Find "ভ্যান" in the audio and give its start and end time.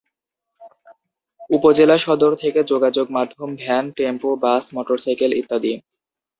3.55-3.85